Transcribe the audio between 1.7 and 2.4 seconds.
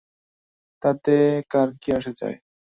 কী আসে যায়!